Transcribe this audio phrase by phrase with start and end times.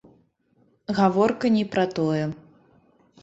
[0.99, 2.25] Гаворка не пра тое.